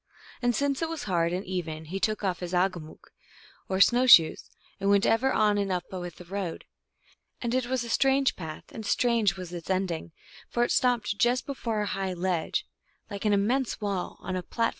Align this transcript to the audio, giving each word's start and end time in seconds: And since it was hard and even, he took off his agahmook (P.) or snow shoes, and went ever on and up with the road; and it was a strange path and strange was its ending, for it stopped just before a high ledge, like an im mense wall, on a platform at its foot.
And 0.41 0.55
since 0.55 0.81
it 0.81 0.89
was 0.89 1.03
hard 1.03 1.31
and 1.31 1.45
even, 1.45 1.85
he 1.85 1.99
took 1.99 2.23
off 2.23 2.39
his 2.39 2.55
agahmook 2.55 3.11
(P.) 3.11 3.13
or 3.69 3.79
snow 3.79 4.07
shoes, 4.07 4.49
and 4.79 4.89
went 4.89 5.05
ever 5.05 5.31
on 5.31 5.59
and 5.59 5.71
up 5.71 5.83
with 5.91 6.15
the 6.15 6.25
road; 6.25 6.65
and 7.39 7.53
it 7.53 7.67
was 7.67 7.83
a 7.83 7.89
strange 7.89 8.35
path 8.35 8.63
and 8.71 8.83
strange 8.83 9.37
was 9.37 9.53
its 9.53 9.69
ending, 9.69 10.11
for 10.49 10.63
it 10.63 10.71
stopped 10.71 11.19
just 11.19 11.45
before 11.45 11.81
a 11.81 11.85
high 11.93 12.13
ledge, 12.15 12.65
like 13.11 13.25
an 13.25 13.33
im 13.33 13.45
mense 13.45 13.79
wall, 13.79 14.17
on 14.21 14.35
a 14.35 14.39
platform 14.39 14.39
at 14.39 14.39
its 14.49 14.55
foot. 14.55 14.69